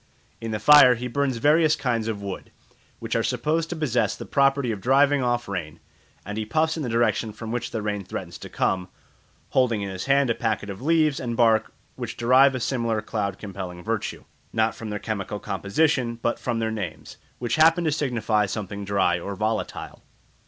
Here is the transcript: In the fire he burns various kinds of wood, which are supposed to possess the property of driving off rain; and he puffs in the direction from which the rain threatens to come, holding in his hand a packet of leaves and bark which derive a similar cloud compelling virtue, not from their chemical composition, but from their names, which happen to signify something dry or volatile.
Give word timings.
In 0.41 0.49
the 0.49 0.57
fire 0.57 0.95
he 0.95 1.07
burns 1.07 1.37
various 1.37 1.75
kinds 1.75 2.07
of 2.07 2.23
wood, 2.23 2.49
which 2.97 3.15
are 3.15 3.21
supposed 3.21 3.69
to 3.69 3.75
possess 3.75 4.15
the 4.15 4.25
property 4.25 4.71
of 4.71 4.81
driving 4.81 5.21
off 5.21 5.47
rain; 5.47 5.79
and 6.25 6.39
he 6.39 6.43
puffs 6.43 6.75
in 6.75 6.81
the 6.81 6.89
direction 6.89 7.31
from 7.31 7.51
which 7.51 7.69
the 7.69 7.83
rain 7.83 8.03
threatens 8.03 8.39
to 8.39 8.49
come, 8.49 8.89
holding 9.49 9.83
in 9.83 9.91
his 9.91 10.05
hand 10.05 10.31
a 10.31 10.33
packet 10.33 10.71
of 10.71 10.81
leaves 10.81 11.19
and 11.19 11.37
bark 11.37 11.71
which 11.97 12.17
derive 12.17 12.55
a 12.55 12.59
similar 12.59 12.99
cloud 13.03 13.37
compelling 13.37 13.83
virtue, 13.83 14.23
not 14.51 14.73
from 14.73 14.89
their 14.89 14.97
chemical 14.97 15.39
composition, 15.39 16.15
but 16.23 16.39
from 16.39 16.57
their 16.57 16.71
names, 16.71 17.17
which 17.37 17.57
happen 17.57 17.83
to 17.83 17.91
signify 17.91 18.47
something 18.47 18.83
dry 18.83 19.19
or 19.19 19.35
volatile. 19.35 20.01